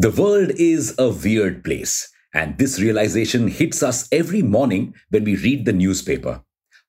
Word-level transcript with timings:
The 0.00 0.10
world 0.10 0.52
is 0.56 0.94
a 0.98 1.10
weird 1.10 1.62
place, 1.62 2.10
and 2.32 2.56
this 2.56 2.80
realization 2.80 3.48
hits 3.48 3.82
us 3.82 4.08
every 4.10 4.40
morning 4.40 4.94
when 5.10 5.24
we 5.24 5.36
read 5.36 5.66
the 5.66 5.74
newspaper. 5.74 6.42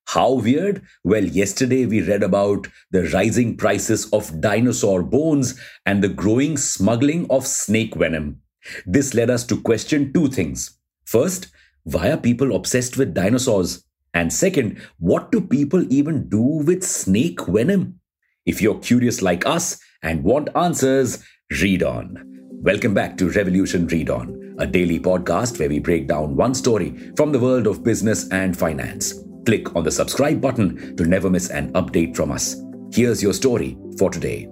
How 0.06 0.36
weird? 0.36 0.82
Well, 1.04 1.26
yesterday 1.26 1.86
we 1.86 2.02
read 2.02 2.24
about 2.24 2.70
the 2.92 3.10
rising 3.10 3.58
prices 3.58 4.10
of 4.14 4.40
dinosaur 4.40 5.04
bones 5.04 5.60
and 5.86 6.02
the 6.02 6.08
growing 6.08 6.56
smuggling 6.56 7.30
of 7.30 7.46
snake 7.46 7.96
venom. 7.96 8.44
This 8.86 9.14
led 9.14 9.30
us 9.30 9.44
to 9.48 9.60
question 9.60 10.14
two 10.14 10.30
things. 10.30 10.80
First, 11.04 11.48
why 11.84 12.12
are 12.12 12.18
people 12.18 12.56
obsessed 12.56 12.96
with 12.96 13.14
dinosaurs? 13.14 13.84
And 14.14 14.32
second, 14.32 14.82
what 15.00 15.34
do 15.34 15.42
people 15.42 15.86
even 15.92 16.30
do 16.30 16.40
with 16.40 16.82
snake 16.86 17.46
venom? 17.46 18.00
If 18.46 18.62
you're 18.62 18.80
curious 18.80 19.22
like 19.22 19.46
us 19.46 19.82
and 20.02 20.24
want 20.24 20.48
answers, 20.56 21.22
read 21.62 21.84
on. 21.84 22.31
Welcome 22.64 22.94
back 22.94 23.18
to 23.18 23.32
Revolution 23.32 23.88
Read 23.88 24.12
On, 24.12 24.56
a 24.60 24.68
daily 24.68 25.00
podcast 25.00 25.58
where 25.58 25.68
we 25.68 25.80
break 25.80 26.08
down 26.08 26.36
one 26.36 26.54
story 26.54 26.96
from 27.18 27.32
the 27.32 27.40
world 27.40 27.66
of 27.66 27.84
business 27.84 28.30
and 28.30 28.56
finance. 28.56 29.16
Click 29.48 29.76
on 29.76 29.84
the 29.84 29.90
subscribe 29.90 30.40
button 30.40 30.96
to 30.96 31.06
never 31.06 31.28
miss 31.28 31.50
an 31.50 31.74
update 31.74 32.16
from 32.16 32.32
us. 32.32 32.56
Here's 32.94 33.24
your 33.24 33.34
story 33.34 33.80
for 33.98 34.12
today. 34.12 34.48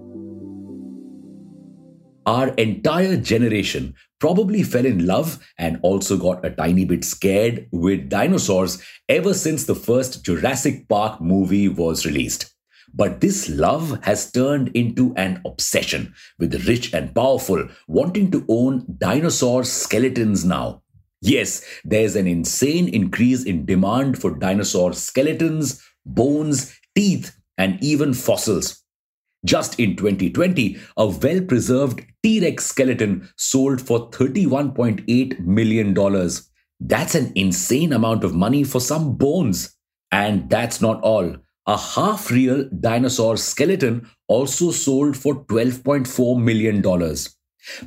Our 2.26 2.48
entire 2.56 3.16
generation 3.16 3.94
probably 4.20 4.64
fell 4.64 4.88
in 4.88 5.06
love 5.06 5.38
and 5.60 5.80
also 5.84 6.18
got 6.18 6.44
a 6.44 6.50
tiny 6.50 6.86
bit 6.86 7.06
scared 7.06 7.68
with 7.72 8.10
dinosaurs 8.10 8.82
ever 9.08 9.36
since 9.36 9.66
the 9.66 9.76
first 9.76 10.26
Jurassic 10.26 10.90
Park 10.90 11.22
movie 11.22 11.70
was 11.70 12.08
released. 12.08 12.56
But 12.94 13.22
this 13.22 13.50
love 13.50 14.04
has 14.04 14.32
turned 14.32 14.70
into 14.70 15.14
an 15.16 15.42
obsession 15.46 16.14
with 16.38 16.52
the 16.52 16.60
rich 16.60 16.94
and 16.94 17.14
powerful 17.14 17.68
wanting 17.88 18.32
to 18.32 18.46
own 18.50 18.86
dinosaur 18.98 19.64
skeletons 19.64 20.46
now. 20.46 20.82
Yes, 21.22 21.64
there's 21.84 22.16
an 22.16 22.28
insane 22.28 22.88
increase 22.88 23.44
in 23.44 23.66
demand 23.66 24.20
for 24.20 24.32
dinosaur 24.32 24.94
skeletons, 24.94 25.84
bones, 26.06 26.74
teeth, 26.96 27.36
and 27.58 27.82
even 27.84 28.14
fossils. 28.14 28.84
Just 29.46 29.80
in 29.80 29.96
2020, 29.96 30.78
a 30.98 31.08
well 31.08 31.42
preserved 31.42 32.04
T 32.24 32.42
Rex 32.42 32.66
skeleton 32.66 33.30
sold 33.38 33.82
for 33.82 34.10
$31.8 34.12 35.40
million. 35.40 36.30
That's 36.80 37.16
an 37.16 37.32
insane 37.36 37.94
amount 37.94 38.24
of 38.24 38.34
money 38.34 38.64
for 38.64 38.82
some 38.82 39.16
bones. 39.16 39.76
And 40.12 40.50
that's 40.50 40.82
not 40.82 41.02
all. 41.02 41.36
A 41.70 41.78
half 41.78 42.32
real 42.32 42.68
dinosaur 42.80 43.38
skeleton 43.38 44.10
also 44.28 44.72
sold 44.72 45.16
for 45.16 45.46
$12.4 45.46 46.42
million. 46.42 46.82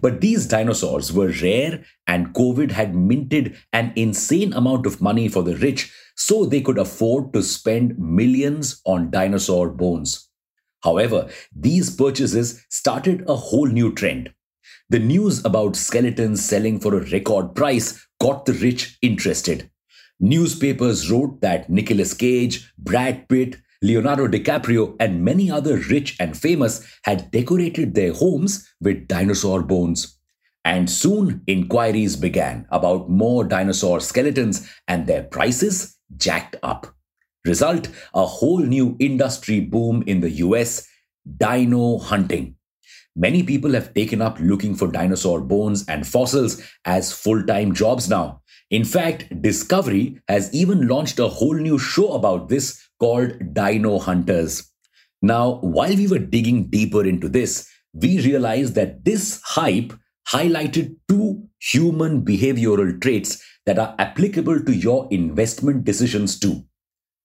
But 0.01 0.21
these 0.21 0.47
dinosaurs 0.47 1.13
were 1.13 1.35
rare, 1.43 1.83
and 2.07 2.33
COVID 2.33 2.71
had 2.71 2.95
minted 2.95 3.57
an 3.73 3.93
insane 3.97 4.53
amount 4.53 4.87
of 4.87 5.03
money 5.03 5.27
for 5.27 5.43
the 5.43 5.57
rich 5.57 5.93
so 6.15 6.45
they 6.45 6.61
could 6.61 6.79
afford 6.79 7.33
to 7.33 7.43
spend 7.43 7.99
millions 7.99 8.81
on 8.87 9.11
dinosaur 9.11 9.69
bones. 9.71 10.29
However, 10.85 11.29
these 11.53 11.91
purchases 11.91 12.65
started 12.71 13.25
a 13.27 13.35
whole 13.35 13.67
new 13.67 13.93
trend. 13.93 14.33
The 14.91 15.01
news 15.01 15.45
about 15.45 15.75
skeletons 15.75 16.45
selling 16.45 16.79
for 16.79 16.95
a 16.95 17.11
record 17.11 17.57
price 17.57 18.07
got 18.21 18.47
the 18.47 18.53
rich 18.53 18.97
interested. 19.03 19.69
Newspapers 20.21 21.11
wrote 21.11 21.41
that 21.41 21.69
Nicolas 21.69 22.15
Cage, 22.15 22.73
Brad 22.79 23.29
Pitt, 23.29 23.57
Leonardo 23.83 24.29
DiCaprio, 24.29 24.95
and 25.01 25.25
many 25.25 25.51
other 25.51 25.77
rich 25.91 26.17
and 26.21 26.37
famous 26.37 26.87
had 27.03 27.31
decorated 27.33 27.95
their 27.95 28.13
homes 28.13 28.73
with 28.81 29.09
dinosaur 29.09 29.63
bones. 29.63 30.19
And 30.65 30.89
soon 30.89 31.43
inquiries 31.49 32.15
began 32.15 32.67
about 32.71 33.11
more 33.11 33.43
dinosaur 33.43 33.99
skeletons, 34.01 34.69
and 34.87 35.07
their 35.07 35.25
prices 35.25 35.99
jacked 36.17 36.57
up. 36.63 36.95
Result 37.45 37.89
a 38.15 38.25
whole 38.25 38.61
new 38.61 38.97
industry 39.01 39.59
boom 39.59 40.05
in 40.07 40.21
the 40.21 40.31
US 40.31 40.87
dino 41.39 41.99
hunting. 41.99 42.55
Many 43.17 43.43
people 43.43 43.73
have 43.73 43.93
taken 43.93 44.23
up 44.23 44.39
looking 44.41 44.75
for 44.75 44.89
dinosaur 44.89 45.41
bones 45.41 45.85
and 45.89 46.07
fossils 46.07 46.63
as 46.85 47.13
full 47.13 47.45
time 47.45 47.75
jobs 47.75 48.09
now. 48.09 48.41
In 48.71 48.85
fact, 48.85 49.43
Discovery 49.43 50.21
has 50.29 50.55
even 50.55 50.89
launched 50.89 51.19
a 51.19 51.29
whole 51.29 51.57
new 51.57 51.79
show 51.79 52.13
about 52.13 52.49
this 52.49 52.89
called 53.03 53.53
Dino 53.53 53.99
Hunters. 53.99 54.71
Now, 55.23 55.59
while 55.61 55.97
we 55.97 56.07
were 56.07 56.21
digging 56.21 56.69
deeper 56.69 57.05
into 57.05 57.29
this, 57.29 57.69
we 57.93 58.21
realized 58.21 58.77
that 58.77 59.05
this 59.05 59.41
hype 59.45 59.93
highlighted 60.29 60.95
two 61.09 61.49
human 61.61 62.25
behavioral 62.25 63.01
traits 63.01 63.43
that 63.67 63.79
are 63.79 63.97
applicable 63.99 64.63
to 64.63 64.73
your 64.73 65.09
investment 65.11 65.85
decisions 65.85 66.39
too. 66.39 66.65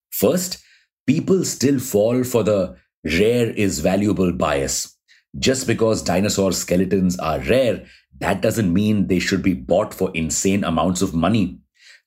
First, 0.09 0.57
people 1.05 1.43
still 1.45 1.79
fall 1.79 2.23
for 2.23 2.41
the 2.41 2.75
rare 3.03 3.51
is 3.51 3.79
valuable 3.79 4.31
bias. 4.31 4.97
Just 5.37 5.67
because 5.67 6.01
dinosaur 6.01 6.53
skeletons 6.53 7.19
are 7.19 7.39
rare, 7.41 7.85
that 8.19 8.41
doesn't 8.41 8.73
mean 8.73 9.05
they 9.05 9.19
should 9.19 9.43
be 9.43 9.53
bought 9.53 9.93
for 9.93 10.09
insane 10.15 10.63
amounts 10.63 11.03
of 11.03 11.13
money. 11.13 11.59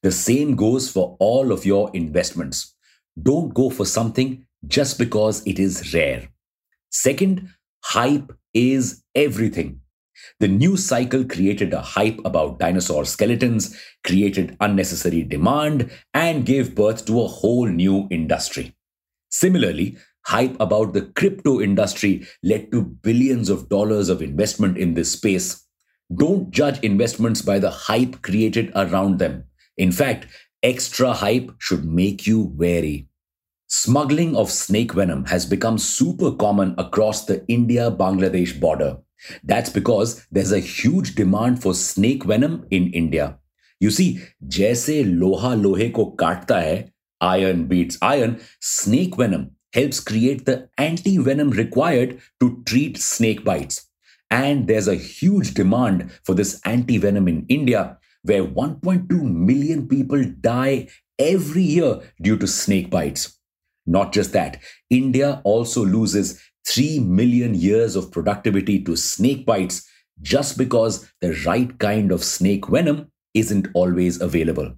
The 0.02 0.10
same 0.10 0.56
goes 0.56 0.90
for 0.90 1.16
all 1.20 1.52
of 1.52 1.64
your 1.64 1.90
investments. 1.94 2.74
Don't 3.22 3.52
go 3.54 3.70
for 3.70 3.84
something 3.84 4.46
just 4.66 4.98
because 4.98 5.44
it 5.46 5.58
is 5.58 5.92
rare. 5.94 6.28
Second, 6.90 7.48
hype 7.84 8.32
is 8.54 9.02
everything. 9.14 9.80
The 10.38 10.48
news 10.48 10.84
cycle 10.84 11.24
created 11.24 11.72
a 11.72 11.80
hype 11.80 12.20
about 12.24 12.58
dinosaur 12.58 13.04
skeletons, 13.04 13.76
created 14.04 14.56
unnecessary 14.60 15.22
demand, 15.22 15.90
and 16.14 16.46
gave 16.46 16.74
birth 16.74 17.04
to 17.06 17.20
a 17.20 17.28
whole 17.28 17.66
new 17.66 18.06
industry. 18.10 18.74
Similarly, 19.30 19.96
hype 20.26 20.56
about 20.60 20.92
the 20.92 21.02
crypto 21.02 21.60
industry 21.60 22.26
led 22.42 22.70
to 22.72 22.82
billions 22.82 23.48
of 23.48 23.68
dollars 23.68 24.08
of 24.08 24.22
investment 24.22 24.78
in 24.78 24.94
this 24.94 25.12
space. 25.12 25.66
Don't 26.14 26.50
judge 26.50 26.80
investments 26.80 27.42
by 27.42 27.58
the 27.58 27.70
hype 27.70 28.22
created 28.22 28.72
around 28.74 29.18
them. 29.18 29.44
In 29.76 29.92
fact, 29.92 30.26
extra 30.62 31.12
hype 31.12 31.52
should 31.58 31.84
make 31.84 32.26
you 32.26 32.52
wary. 32.56 33.09
Smuggling 33.69 34.35
of 34.35 34.51
snake 34.51 34.93
venom 34.93 35.25
has 35.25 35.45
become 35.45 35.77
super 35.77 36.31
common 36.31 36.75
across 36.77 37.25
the 37.25 37.45
India 37.47 37.91
Bangladesh 37.91 38.59
border. 38.59 38.97
That's 39.43 39.69
because 39.69 40.25
there's 40.31 40.51
a 40.51 40.59
huge 40.59 41.15
demand 41.15 41.61
for 41.61 41.73
snake 41.73 42.23
venom 42.23 42.65
in 42.71 42.91
India. 42.93 43.37
You 43.79 43.91
see, 43.91 44.19
जैसे 44.43 45.03
लोहा 45.03 45.53
लोहे 45.55 45.89
को 45.89 46.05
काटता 46.19 46.59
है, 46.59 46.89
iron 47.21 47.67
beats 47.67 47.97
iron, 48.01 48.39
snake 48.61 49.17
venom 49.17 49.51
helps 49.73 49.99
create 49.99 50.45
the 50.45 50.69
anti 50.77 51.17
venom 51.17 51.49
required 51.51 52.19
to 52.39 52.63
treat 52.65 52.97
snake 52.97 53.43
bites. 53.43 53.87
And 54.31 54.67
there's 54.67 54.87
a 54.87 54.95
huge 54.95 55.53
demand 55.53 56.11
for 56.23 56.33
this 56.33 56.59
anti 56.65 56.97
venom 56.97 57.27
in 57.27 57.45
India, 57.49 57.97
where 58.23 58.43
1.2 58.43 59.21
million 59.21 59.87
people 59.87 60.23
die 60.39 60.87
every 61.19 61.63
year 61.63 62.01
due 62.21 62.37
to 62.37 62.47
snake 62.47 62.89
bites. 62.89 63.35
Not 63.90 64.12
just 64.12 64.32
that, 64.34 64.62
India 64.88 65.40
also 65.42 65.84
loses 65.84 66.40
3 66.68 67.00
million 67.00 67.56
years 67.56 67.96
of 67.96 68.12
productivity 68.12 68.84
to 68.84 68.94
snake 68.94 69.44
bites 69.44 69.84
just 70.22 70.56
because 70.56 71.10
the 71.20 71.32
right 71.44 71.76
kind 71.80 72.12
of 72.12 72.22
snake 72.22 72.68
venom 72.68 73.10
isn't 73.34 73.66
always 73.74 74.20
available. 74.20 74.74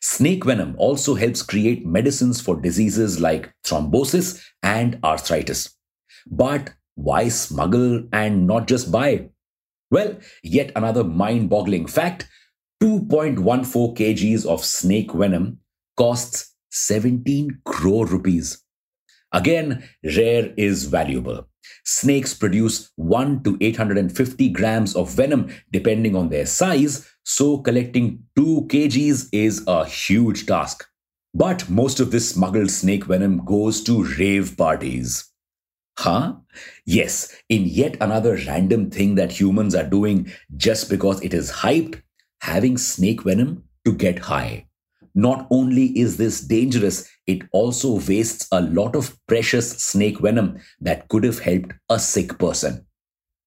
Snake 0.00 0.44
venom 0.44 0.76
also 0.78 1.16
helps 1.16 1.42
create 1.42 1.84
medicines 1.84 2.40
for 2.40 2.60
diseases 2.60 3.20
like 3.20 3.52
thrombosis 3.64 4.40
and 4.62 5.00
arthritis. 5.02 5.74
But 6.30 6.72
why 6.94 7.28
smuggle 7.30 8.04
and 8.12 8.46
not 8.46 8.68
just 8.68 8.92
buy? 8.92 9.30
Well, 9.90 10.18
yet 10.44 10.70
another 10.76 11.02
mind 11.02 11.50
boggling 11.50 11.88
fact 11.88 12.28
2.14 12.80 13.96
kgs 13.96 14.46
of 14.46 14.64
snake 14.64 15.12
venom 15.12 15.58
costs 15.96 16.55
17 16.84 17.60
crore 17.64 18.06
rupees. 18.06 18.62
Again, 19.32 19.82
rare 20.16 20.52
is 20.56 20.84
valuable. 20.84 21.48
Snakes 21.84 22.34
produce 22.34 22.90
1 22.96 23.42
to 23.42 23.56
850 23.60 24.48
grams 24.50 24.94
of 24.94 25.10
venom 25.10 25.48
depending 25.72 26.14
on 26.14 26.28
their 26.28 26.46
size, 26.46 27.08
so 27.24 27.58
collecting 27.58 28.22
2 28.36 28.66
kgs 28.68 29.28
is 29.32 29.64
a 29.66 29.84
huge 29.84 30.46
task. 30.46 30.86
But 31.34 31.68
most 31.68 32.00
of 32.00 32.10
this 32.10 32.30
smuggled 32.30 32.70
snake 32.70 33.04
venom 33.04 33.44
goes 33.44 33.82
to 33.84 34.04
rave 34.18 34.56
parties. 34.56 35.32
Huh? 35.98 36.36
Yes, 36.84 37.34
in 37.48 37.64
yet 37.64 37.96
another 38.00 38.38
random 38.46 38.90
thing 38.90 39.14
that 39.16 39.32
humans 39.32 39.74
are 39.74 39.88
doing 39.88 40.30
just 40.56 40.90
because 40.90 41.22
it 41.22 41.34
is 41.34 41.50
hyped, 41.50 42.02
having 42.42 42.76
snake 42.78 43.22
venom 43.22 43.64
to 43.84 43.92
get 43.92 44.18
high. 44.18 44.65
Not 45.16 45.46
only 45.50 45.98
is 45.98 46.18
this 46.18 46.42
dangerous, 46.42 47.10
it 47.26 47.42
also 47.50 47.98
wastes 48.06 48.46
a 48.52 48.60
lot 48.60 48.94
of 48.94 49.16
precious 49.26 49.70
snake 49.70 50.20
venom 50.20 50.58
that 50.78 51.08
could 51.08 51.24
have 51.24 51.38
helped 51.38 51.72
a 51.88 51.98
sick 51.98 52.38
person. 52.38 52.86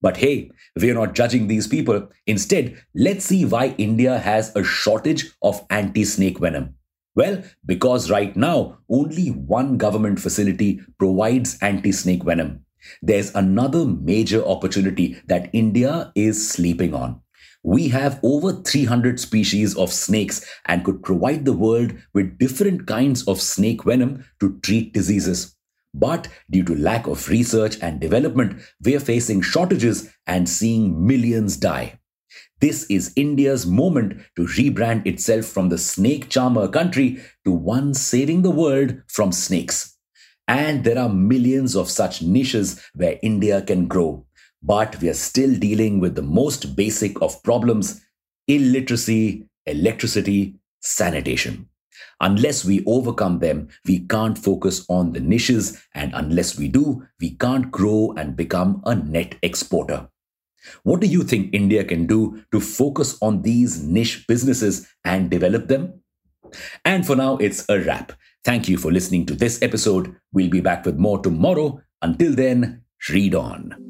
But 0.02 0.16
hey, 0.16 0.50
we're 0.80 0.94
not 0.94 1.14
judging 1.14 1.46
these 1.46 1.68
people. 1.68 2.08
Instead, 2.26 2.82
let's 2.94 3.24
see 3.24 3.44
why 3.44 3.76
India 3.78 4.18
has 4.18 4.54
a 4.56 4.64
shortage 4.64 5.30
of 5.42 5.64
anti 5.70 6.04
snake 6.04 6.40
venom. 6.40 6.74
Well, 7.14 7.44
because 7.64 8.10
right 8.10 8.34
now, 8.34 8.78
only 8.88 9.28
one 9.28 9.76
government 9.76 10.18
facility 10.18 10.80
provides 10.98 11.56
anti 11.62 11.92
snake 11.92 12.24
venom. 12.24 12.64
There's 13.00 13.32
another 13.34 13.84
major 13.84 14.44
opportunity 14.44 15.20
that 15.26 15.50
India 15.52 16.10
is 16.16 16.50
sleeping 16.50 16.94
on. 16.94 17.20
We 17.62 17.88
have 17.88 18.20
over 18.22 18.52
300 18.52 19.20
species 19.20 19.76
of 19.76 19.92
snakes 19.92 20.44
and 20.66 20.84
could 20.84 21.02
provide 21.02 21.44
the 21.44 21.52
world 21.52 21.92
with 22.14 22.38
different 22.38 22.86
kinds 22.86 23.22
of 23.28 23.40
snake 23.40 23.84
venom 23.84 24.24
to 24.40 24.58
treat 24.60 24.94
diseases. 24.94 25.56
But 25.92 26.28
due 26.50 26.64
to 26.64 26.74
lack 26.74 27.06
of 27.06 27.28
research 27.28 27.76
and 27.82 28.00
development, 28.00 28.62
we're 28.82 29.00
facing 29.00 29.42
shortages 29.42 30.10
and 30.26 30.48
seeing 30.48 31.06
millions 31.06 31.56
die. 31.56 31.98
This 32.60 32.84
is 32.84 33.12
India's 33.16 33.66
moment 33.66 34.20
to 34.36 34.42
rebrand 34.42 35.06
itself 35.06 35.46
from 35.46 35.68
the 35.68 35.78
snake 35.78 36.28
charmer 36.28 36.68
country 36.68 37.20
to 37.44 37.52
one 37.52 37.94
saving 37.94 38.42
the 38.42 38.50
world 38.50 39.02
from 39.08 39.32
snakes. 39.32 39.96
And 40.46 40.84
there 40.84 40.98
are 40.98 41.08
millions 41.08 41.74
of 41.74 41.90
such 41.90 42.22
niches 42.22 42.84
where 42.94 43.18
India 43.22 43.62
can 43.62 43.86
grow. 43.86 44.26
But 44.62 45.00
we 45.00 45.08
are 45.08 45.14
still 45.14 45.54
dealing 45.54 46.00
with 46.00 46.14
the 46.14 46.22
most 46.22 46.76
basic 46.76 47.20
of 47.22 47.42
problems 47.42 48.00
illiteracy, 48.48 49.46
electricity, 49.66 50.56
sanitation. 50.80 51.68
Unless 52.20 52.64
we 52.64 52.84
overcome 52.84 53.38
them, 53.38 53.68
we 53.86 54.00
can't 54.00 54.36
focus 54.36 54.84
on 54.88 55.12
the 55.12 55.20
niches, 55.20 55.80
and 55.94 56.12
unless 56.14 56.58
we 56.58 56.68
do, 56.68 57.06
we 57.20 57.30
can't 57.30 57.70
grow 57.70 58.12
and 58.16 58.36
become 58.36 58.82
a 58.84 58.94
net 58.94 59.36
exporter. 59.42 60.08
What 60.82 61.00
do 61.00 61.06
you 61.06 61.22
think 61.22 61.54
India 61.54 61.84
can 61.84 62.06
do 62.06 62.42
to 62.52 62.60
focus 62.60 63.16
on 63.22 63.42
these 63.42 63.82
niche 63.82 64.26
businesses 64.26 64.86
and 65.04 65.30
develop 65.30 65.68
them? 65.68 66.02
And 66.84 67.06
for 67.06 67.16
now, 67.16 67.36
it's 67.38 67.64
a 67.68 67.80
wrap. 67.80 68.12
Thank 68.44 68.68
you 68.68 68.76
for 68.76 68.92
listening 68.92 69.26
to 69.26 69.34
this 69.34 69.62
episode. 69.62 70.14
We'll 70.32 70.50
be 70.50 70.60
back 70.60 70.84
with 70.84 70.98
more 70.98 71.20
tomorrow. 71.20 71.80
Until 72.02 72.34
then, 72.34 72.82
read 73.08 73.34
on. 73.34 73.89